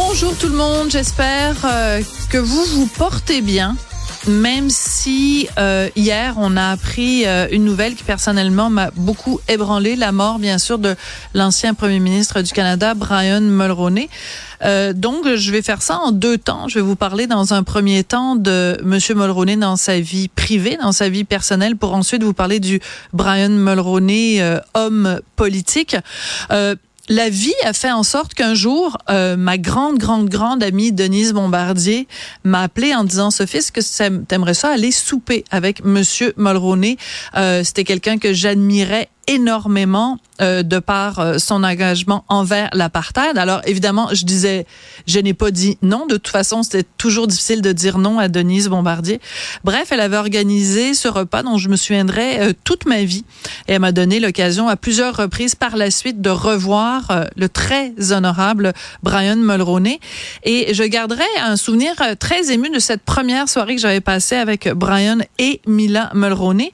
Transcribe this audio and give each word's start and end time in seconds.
Bonjour 0.00 0.38
tout 0.38 0.46
le 0.46 0.54
monde, 0.54 0.92
j'espère 0.92 1.56
euh, 1.64 2.00
que 2.30 2.38
vous 2.38 2.64
vous 2.66 2.86
portez 2.86 3.40
bien. 3.40 3.76
Même 4.28 4.70
si 4.70 5.48
euh, 5.58 5.88
hier 5.96 6.34
on 6.36 6.56
a 6.56 6.70
appris 6.70 7.26
euh, 7.26 7.48
une 7.50 7.64
nouvelle 7.64 7.96
qui 7.96 8.04
personnellement 8.04 8.70
m'a 8.70 8.92
beaucoup 8.92 9.40
ébranlé, 9.48 9.96
la 9.96 10.12
mort 10.12 10.38
bien 10.38 10.58
sûr 10.58 10.78
de 10.78 10.94
l'ancien 11.34 11.74
premier 11.74 11.98
ministre 11.98 12.42
du 12.42 12.52
Canada, 12.52 12.94
Brian 12.94 13.40
Mulroney. 13.40 14.08
donc 14.94 15.34
je 15.34 15.50
vais 15.50 15.62
faire 15.62 15.82
ça 15.82 15.98
en 15.98 16.12
deux 16.12 16.38
temps. 16.38 16.68
Je 16.68 16.76
vais 16.76 16.84
vous 16.84 16.96
parler 16.96 17.26
dans 17.26 17.52
un 17.52 17.64
premier 17.64 18.04
temps 18.04 18.36
de 18.36 18.78
Monsieur 18.84 19.16
Mulroney 19.16 19.56
dans 19.56 19.76
sa 19.76 19.98
vie 19.98 20.28
privée, 20.28 20.78
dans 20.80 20.92
sa 20.92 21.08
vie 21.08 21.24
personnelle, 21.24 21.74
pour 21.74 21.92
ensuite 21.92 22.22
vous 22.22 22.34
parler 22.34 22.60
du 22.60 22.80
Brian 23.12 23.50
Mulroney 23.50 24.40
homme 24.74 25.20
politique 25.34 25.96
la 27.08 27.28
vie 27.30 27.54
a 27.64 27.72
fait 27.72 27.90
en 27.90 28.02
sorte 28.02 28.34
qu'un 28.34 28.54
jour, 28.54 28.98
euh, 29.10 29.36
ma 29.36 29.58
grande, 29.58 29.98
grande, 29.98 30.28
grande 30.28 30.62
amie 30.62 30.92
Denise 30.92 31.32
Bombardier 31.32 32.06
m'a 32.44 32.62
appelé 32.62 32.94
en 32.94 33.04
disant 33.04 33.30
Sophie, 33.30 33.58
est-ce 33.58 33.72
que 33.72 34.24
t'aimerais 34.24 34.54
ça 34.54 34.68
aller 34.68 34.92
souper 34.92 35.44
avec 35.50 35.84
Monsieur 35.84 36.34
Mulroney? 36.36 36.96
Euh, 37.36 37.62
C'était 37.64 37.84
quelqu'un 37.84 38.18
que 38.18 38.32
j'admirais 38.32 39.08
énormément 39.28 40.18
euh, 40.40 40.62
de 40.62 40.78
par 40.78 41.18
euh, 41.18 41.38
son 41.38 41.62
engagement 41.62 42.24
envers 42.28 42.70
l'apartheid. 42.72 43.36
Alors 43.38 43.60
évidemment, 43.66 44.08
je 44.12 44.24
disais, 44.24 44.66
je 45.06 45.18
n'ai 45.18 45.34
pas 45.34 45.50
dit 45.50 45.78
non. 45.82 46.06
De 46.06 46.16
toute 46.16 46.28
façon, 46.28 46.62
c'était 46.62 46.86
toujours 46.96 47.26
difficile 47.26 47.60
de 47.60 47.72
dire 47.72 47.98
non 47.98 48.18
à 48.18 48.28
Denise 48.28 48.68
Bombardier. 48.68 49.20
Bref, 49.64 49.88
elle 49.90 50.00
avait 50.00 50.16
organisé 50.16 50.94
ce 50.94 51.08
repas 51.08 51.42
dont 51.42 51.58
je 51.58 51.68
me 51.68 51.76
souviendrai 51.76 52.40
euh, 52.40 52.52
toute 52.64 52.86
ma 52.86 53.04
vie. 53.04 53.24
Et 53.68 53.74
elle 53.74 53.80
m'a 53.80 53.92
donné 53.92 54.18
l'occasion 54.18 54.68
à 54.68 54.76
plusieurs 54.76 55.16
reprises 55.16 55.54
par 55.54 55.76
la 55.76 55.90
suite 55.90 56.20
de 56.20 56.30
revoir 56.30 57.26
le 57.36 57.48
très 57.48 57.92
honorable 58.12 58.72
Brian 59.02 59.36
Mulroney. 59.36 60.00
Et 60.44 60.72
je 60.72 60.84
garderai 60.84 61.24
un 61.40 61.56
souvenir 61.56 61.94
très 62.18 62.50
ému 62.50 62.70
de 62.70 62.78
cette 62.78 63.02
première 63.02 63.48
soirée 63.48 63.76
que 63.76 63.80
j'avais 63.80 64.00
passée 64.00 64.36
avec 64.36 64.68
Brian 64.68 65.18
et 65.38 65.60
Mila 65.66 66.10
Mulroney 66.14 66.72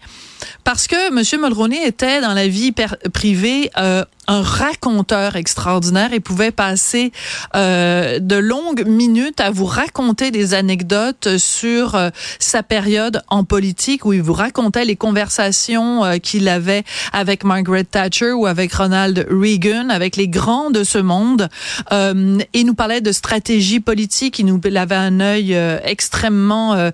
parce 0.65 0.87
que 0.87 1.09
M. 1.09 1.43
Mulroney 1.43 1.87
était 1.87 2.21
dans 2.21 2.33
la 2.33 2.49
vie 2.49 2.73
privée 3.13 3.71
euh, 3.77 4.05
un 4.27 4.43
raconteur 4.43 5.37
extraordinaire 5.37 6.13
et 6.13 6.21
pouvait 6.21 6.51
passer 6.51 7.13
euh, 7.55 8.19
de 8.19 8.37
longues 8.37 8.87
minutes 8.87 9.41
à 9.41 9.51
vous 9.51 9.67
raconter 9.67 10.31
des 10.31 10.55
anecdotes 10.55 11.39
sur 11.39 11.95
euh, 11.95 12.11
sa 12.39 12.63
période 12.63 13.23
en 13.29 13.45
politique 13.45 14.05
où 14.05 14.13
il 14.13 14.23
vous 14.23 14.33
racontait 14.33 14.85
les 14.85 14.97
conversations 14.97 16.05
euh, 16.05 16.17
qu'il 16.19 16.49
avait 16.49 16.85
avec 17.13 17.45
Margaret 17.45 17.85
Thatcher 17.85 18.33
ou 18.33 18.47
avec 18.47 18.73
Ronald 18.73 19.27
Reagan, 19.31 19.89
avec 19.91 20.17
les 20.17 20.29
grands 20.29 20.71
de 20.71 20.85
ce 20.85 20.99
monde. 20.99 21.49
Euh, 21.93 22.39
il 22.53 22.67
nous 22.67 22.75
parlait 22.75 23.01
de 23.01 23.13
stratégie 23.13 23.81
politique, 23.81 24.39
il 24.39 24.47
nous 24.47 24.61
avait 24.77 24.95
un 24.95 25.21
œil 25.21 25.55
extrêmement 25.85 26.91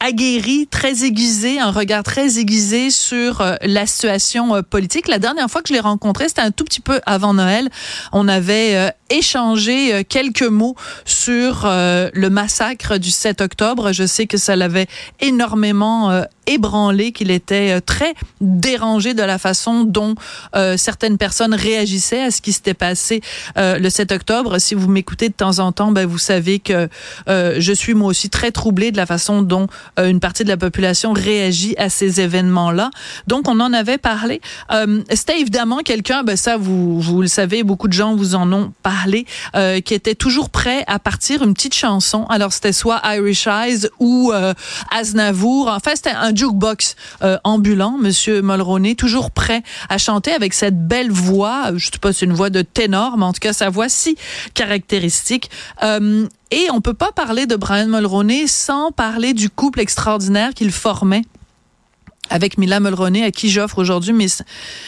aguerri, 0.00 0.66
très 0.70 1.04
aiguisé, 1.04 1.60
un 1.60 1.70
regard 1.70 2.02
très 2.02 2.38
aiguisé 2.38 2.90
sur 2.90 3.44
la 3.62 3.86
situation 3.86 4.62
politique. 4.62 5.08
La 5.08 5.18
dernière 5.18 5.48
fois 5.50 5.62
que 5.62 5.68
je 5.68 5.74
l'ai 5.74 5.80
rencontré, 5.80 6.21
c'était 6.28 6.42
un 6.42 6.50
tout 6.50 6.64
petit 6.64 6.80
peu 6.80 7.00
avant 7.06 7.34
Noël. 7.34 7.68
On 8.12 8.28
avait 8.28 8.76
euh, 8.76 8.90
échangé 9.10 9.94
euh, 9.94 10.02
quelques 10.08 10.42
mots 10.42 10.76
sur 11.04 11.62
euh, 11.64 12.10
le 12.14 12.30
massacre 12.30 12.98
du 12.98 13.10
7 13.10 13.40
octobre. 13.40 13.92
Je 13.92 14.04
sais 14.04 14.26
que 14.26 14.36
ça 14.36 14.56
l'avait 14.56 14.86
énormément 15.20 16.24
ébranlé, 16.46 17.12
qu'il 17.12 17.30
était 17.30 17.80
très 17.80 18.14
dérangé 18.40 19.14
de 19.14 19.22
la 19.22 19.38
façon 19.38 19.84
dont 19.84 20.14
certaines 20.76 21.18
personnes 21.18 21.54
réagissaient 21.54 22.22
à 22.22 22.30
ce 22.30 22.40
qui 22.40 22.52
s'était 22.52 22.74
passé 22.74 23.20
le 23.56 23.88
7 23.88 24.12
octobre. 24.12 24.58
Si 24.58 24.74
vous 24.74 24.88
m'écoutez 24.88 25.28
de 25.28 25.34
temps 25.34 25.58
en 25.58 25.72
temps, 25.72 25.92
ben, 25.92 26.06
vous 26.06 26.18
savez 26.18 26.58
que 26.58 26.88
je 27.28 27.72
suis 27.72 27.94
moi 27.94 28.08
aussi 28.08 28.30
très 28.30 28.50
troublée 28.50 28.90
de 28.92 28.96
la 28.96 29.06
façon 29.06 29.42
dont 29.42 29.66
une 29.98 30.20
partie 30.20 30.44
de 30.44 30.48
la 30.48 30.56
population 30.56 31.12
réagit 31.12 31.74
à 31.78 31.88
ces 31.88 32.20
événements-là. 32.20 32.90
Donc, 33.26 33.48
on 33.48 33.60
en 33.60 33.72
avait 33.72 33.98
parlé. 33.98 34.40
C'était 35.10 35.40
évidemment 35.40 35.78
quelqu'un 35.78 36.22
ben 36.22 36.36
ça, 36.36 36.56
vous, 36.56 37.00
vous 37.00 37.22
le 37.22 37.28
savez, 37.28 37.62
beaucoup 37.62 37.88
de 37.88 37.92
gens 37.92 38.14
vous 38.14 38.34
en 38.34 38.52
ont 38.52 38.72
parlé, 38.82 39.26
euh, 39.54 39.80
qui 39.80 39.94
était 39.94 40.14
toujours 40.14 40.50
prêt 40.50 40.84
à 40.86 40.98
partir 40.98 41.42
une 41.42 41.54
petite 41.54 41.74
chanson. 41.74 42.26
Alors, 42.26 42.52
c'était 42.52 42.72
soit 42.72 43.00
Irish 43.04 43.46
Eyes 43.46 43.88
ou 43.98 44.32
euh, 44.32 44.54
Aznavour. 44.90 45.68
Enfin, 45.68 45.92
c'était 45.94 46.10
un 46.10 46.31
jukebox 46.34 46.96
euh, 47.22 47.38
ambulant, 47.44 47.96
Monsieur 47.98 48.42
Mulroney, 48.42 48.94
toujours 48.94 49.30
prêt 49.30 49.62
à 49.88 49.98
chanter 49.98 50.32
avec 50.32 50.54
cette 50.54 50.86
belle 50.86 51.10
voix. 51.10 51.70
Je 51.76 51.86
sais 51.86 51.98
pas, 52.00 52.12
c'est 52.12 52.26
une 52.26 52.32
voix 52.32 52.50
de 52.50 52.62
ténor, 52.62 53.16
mais 53.18 53.24
en 53.24 53.32
tout 53.32 53.40
cas, 53.40 53.52
sa 53.52 53.70
voix 53.70 53.88
si 53.88 54.16
caractéristique. 54.54 55.50
Euh, 55.82 56.26
et 56.50 56.68
on 56.70 56.80
peut 56.80 56.94
pas 56.94 57.12
parler 57.12 57.46
de 57.46 57.56
Brian 57.56 57.88
Mulroney 57.88 58.46
sans 58.46 58.92
parler 58.92 59.32
du 59.32 59.48
couple 59.48 59.80
extraordinaire 59.80 60.52
qu'il 60.54 60.70
formait 60.70 61.22
avec 62.30 62.56
Mila 62.56 62.80
Mulroney, 62.80 63.24
à 63.24 63.30
qui 63.30 63.50
j'offre 63.50 63.78
aujourd'hui 63.78 64.12
mes, 64.12 64.26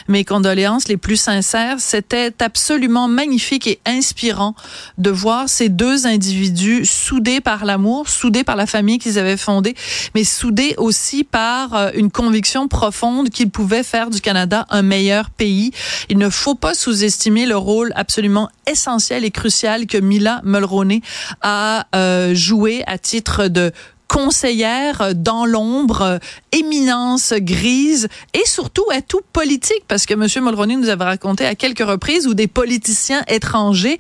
mes 0.09 0.25
condoléances 0.25 0.89
les 0.89 0.97
plus 0.97 1.17
sincères. 1.17 1.77
C'était 1.79 2.33
absolument 2.41 3.07
magnifique 3.07 3.67
et 3.67 3.81
inspirant 3.87 4.55
de 4.99 5.11
voir 5.11 5.49
ces 5.49 5.69
deux 5.69 6.07
individus 6.07 6.87
soudés 6.87 7.41
par 7.41 7.65
l'amour, 7.65 8.09
soudés 8.09 8.45
par 8.45 8.57
la 8.57 8.67
famille 8.67 8.99
qu'ils 8.99 9.19
avaient 9.19 9.37
fondée, 9.37 9.75
mais 10.15 10.25
soudés 10.25 10.75
aussi 10.79 11.25
par 11.25 11.75
euh, 11.75 11.91
une 11.95 12.11
conviction 12.11 12.69
profonde 12.69 13.31
qu'ils 13.31 13.51
pouvaient 13.51 13.83
faire 13.83 14.11
du 14.11 14.21
Canada 14.21 14.67
un 14.71 14.83
meilleur 14.83 15.31
pays. 15.31 15.73
Il 16.09 16.19
ne 16.19 16.31
faut 16.31 16.55
pas 16.55 16.75
sous-estimer 16.75 17.47
le 17.47 17.57
rôle 17.57 17.93
absolument 17.95 18.49
essentiel 18.67 19.25
et 19.25 19.31
crucial 19.31 19.87
que 19.87 19.99
Mila 19.99 20.41
Mulroney 20.45 21.03
a 21.43 21.87
euh, 21.95 22.35
joué 22.35 22.83
à 22.87 22.97
titre 22.97 23.49
de 23.49 23.73
conseillère 24.15 25.13
dans 25.15 25.45
l'ombre, 25.45 26.21
éminence 26.55 27.35
grise 27.37 28.09
et 28.33 28.47
surtout 28.47 28.87
à 28.93 29.03
tout 29.03 29.21
politique 29.33 29.83
parce 29.89 30.07
que 30.07 30.15
M. 30.15 30.27
Mulroney 30.45 30.77
nous 30.77 30.89
avait 30.89 31.05
raconté 31.05 31.45
à 31.45 31.55
quelques 31.55 31.85
reprises 31.85 32.27
où 32.27 32.35
des 32.35 32.47
politiciens 32.47 33.23
étrangers 33.29 33.99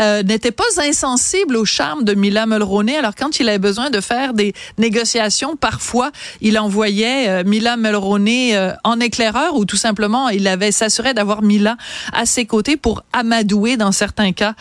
euh, 0.00 0.22
n'était 0.22 0.50
pas 0.50 0.64
insensible 0.78 1.56
au 1.56 1.66
charme 1.66 2.04
de 2.04 2.14
Mila 2.14 2.46
Mulroney. 2.46 2.96
Alors 2.96 3.14
quand 3.14 3.38
il 3.38 3.48
avait 3.48 3.58
besoin 3.58 3.90
de 3.90 4.00
faire 4.00 4.32
des 4.32 4.54
négociations, 4.78 5.56
parfois 5.56 6.10
il 6.40 6.58
envoyait 6.58 7.28
euh, 7.28 7.44
Mila 7.44 7.76
Mulroney 7.76 8.56
euh, 8.56 8.72
en 8.82 8.98
éclaireur 8.98 9.56
ou 9.56 9.66
tout 9.66 9.76
simplement 9.76 10.30
il 10.30 10.48
avait 10.48 10.72
s'assurait 10.72 11.12
d'avoir 11.12 11.42
Mila 11.42 11.76
à 12.14 12.24
ses 12.24 12.46
côtés 12.46 12.78
pour 12.78 13.02
amadouer 13.12 13.76
dans 13.76 13.92
certains 13.92 14.32
cas 14.32 14.54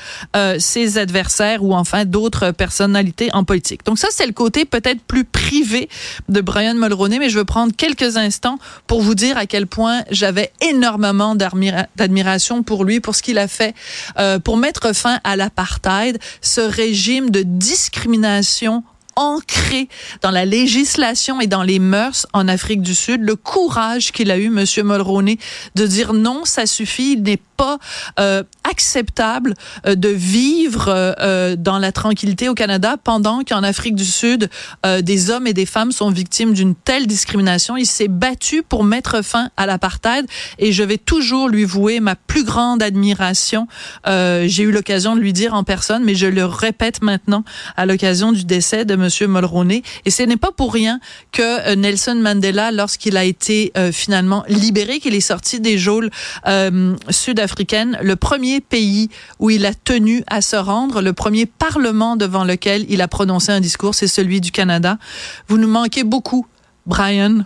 ses 0.57 0.97
adversaires 0.97 1.63
ou 1.63 1.73
enfin 1.73 2.05
d'autres 2.05 2.51
personnalités 2.51 3.29
en 3.33 3.43
politique. 3.43 3.85
Donc 3.85 3.97
ça 3.97 4.07
c'est 4.11 4.25
le 4.25 4.33
côté 4.33 4.65
peut-être 4.65 5.01
plus 5.01 5.23
privé 5.23 5.89
de 6.27 6.41
Brian 6.41 6.75
Mulroney, 6.75 7.19
je 7.29 7.37
veux 7.37 7.45
prendre 7.45 7.73
quelques 7.75 8.17
instants 8.17 8.59
pour 8.87 9.01
vous 9.01 9.15
dire 9.15 9.37
à 9.37 9.45
quel 9.45 9.67
point 9.67 10.03
j'avais 10.11 10.51
énormément 10.61 11.35
d'admiration 11.35 12.63
pour 12.63 12.83
lui, 12.83 12.99
pour 12.99 13.15
ce 13.15 13.23
qu'il 13.23 13.37
a 13.37 13.47
fait, 13.47 13.73
pour 14.43 14.57
mettre 14.57 14.93
fin 14.93 15.19
à 15.23 15.29
à 15.29 15.35
l'apartheid, 15.35 16.17
ce 16.41 16.61
régime 16.61 17.29
de 17.29 17.43
discrimination 17.43 18.83
ancré 19.15 19.89
dans 20.21 20.31
la 20.31 20.45
législation 20.45 21.39
et 21.39 21.47
dans 21.47 21.61
les 21.61 21.77
mœurs 21.77 22.25
en 22.33 22.47
Afrique 22.47 22.81
du 22.81 22.95
Sud, 22.95 23.21
le 23.21 23.35
courage 23.35 24.11
qu'il 24.11 24.31
a 24.31 24.37
eu, 24.37 24.49
Monsieur 24.49 24.81
Mulroney, 24.81 25.37
de 25.75 25.85
dire 25.85 26.13
non, 26.13 26.45
ça 26.45 26.65
suffit, 26.65 27.13
il 27.13 27.23
n'est 27.23 27.41
pas 27.59 27.77
euh, 28.21 28.43
acceptable 28.63 29.53
euh, 29.85 29.95
de 29.95 30.07
vivre 30.07 30.85
euh, 30.87 31.57
dans 31.57 31.77
la 31.77 31.91
tranquillité 31.91 32.47
au 32.47 32.53
Canada 32.53 32.95
pendant 33.03 33.43
qu'en 33.43 33.63
Afrique 33.63 33.95
du 33.95 34.05
Sud, 34.05 34.49
des 35.01 35.29
hommes 35.29 35.47
et 35.47 35.53
des 35.53 35.65
femmes 35.65 35.91
sont 35.91 36.09
victimes 36.09 36.53
d'une 36.53 36.73
telle 36.73 37.05
discrimination. 37.05 37.75
Il 37.75 37.85
s'est 37.85 38.07
battu 38.07 38.63
pour 38.63 38.83
mettre 38.83 39.23
fin 39.23 39.49
à 39.57 39.65
l'apartheid 39.65 40.25
et 40.57 40.71
je 40.71 40.83
vais 40.83 40.97
toujours 40.97 41.49
lui 41.49 41.65
vouer 41.65 41.99
ma 41.99 42.15
plus 42.15 42.43
grande 42.43 42.81
admiration. 42.81 43.67
J'ai 44.05 44.63
eu 44.63 44.71
l'occasion 44.71 45.15
de 45.15 45.21
lui 45.21 45.33
dire 45.33 45.53
en 45.53 45.63
personne, 45.63 46.03
mais 46.03 46.15
je 46.15 46.27
le 46.27 46.45
répète 46.45 47.01
maintenant 47.01 47.43
à 47.75 47.85
l'occasion 47.85 48.31
du 48.31 48.45
décès 48.45 48.85
de 48.85 48.95
Monsieur 48.95 49.27
Mulroney. 49.27 49.83
Et 50.05 50.11
ce 50.11 50.23
n'est 50.23 50.37
pas 50.37 50.51
pour 50.51 50.73
rien 50.73 50.99
que 51.31 51.75
Nelson 51.75 52.15
Mandela, 52.15 52.71
lorsqu'il 52.71 53.17
a 53.17 53.25
été 53.25 53.73
finalement 53.91 54.43
libéré, 54.47 54.99
qu'il 54.99 55.15
est 55.15 55.19
sorti 55.19 55.59
des 55.59 55.77
geôles 55.77 56.09
sud-africaines, 57.09 57.48
le 57.57 58.15
premier 58.15 58.61
pays 58.61 59.09
où 59.39 59.49
il 59.49 59.65
a 59.65 59.73
tenu 59.73 60.23
à 60.27 60.41
se 60.41 60.55
rendre, 60.55 61.01
le 61.01 61.13
premier 61.13 61.45
parlement 61.45 62.15
devant 62.15 62.43
lequel 62.43 62.85
il 62.89 63.01
a 63.01 63.07
prononcé 63.07 63.51
un 63.51 63.59
discours, 63.59 63.95
c'est 63.95 64.07
celui 64.07 64.41
du 64.41 64.51
Canada. 64.51 64.97
Vous 65.47 65.57
nous 65.57 65.67
manquez 65.67 66.03
beaucoup, 66.03 66.45
Brian. 66.85 67.45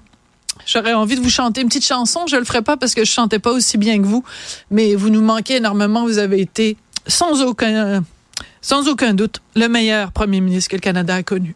J'aurais 0.65 0.93
envie 0.93 1.15
de 1.15 1.21
vous 1.21 1.29
chanter 1.29 1.61
une 1.61 1.67
petite 1.67 1.85
chanson. 1.85 2.25
Je 2.27 2.35
le 2.35 2.45
ferai 2.45 2.61
pas 2.61 2.77
parce 2.77 2.93
que 2.93 3.03
je 3.03 3.11
chantais 3.11 3.39
pas 3.39 3.51
aussi 3.51 3.77
bien 3.77 3.97
que 3.99 4.05
vous, 4.05 4.23
mais 4.71 4.95
vous 4.95 5.09
nous 5.09 5.21
manquez 5.21 5.57
énormément. 5.57 6.03
Vous 6.03 6.19
avez 6.19 6.39
été 6.39 6.77
sans 7.07 7.41
aucun, 7.41 8.03
sans 8.61 8.87
aucun 8.87 9.13
doute, 9.13 9.41
le 9.55 9.67
meilleur 9.67 10.11
premier 10.11 10.41
ministre 10.41 10.69
que 10.69 10.75
le 10.75 10.81
Canada 10.81 11.15
a 11.15 11.23
connu. 11.23 11.55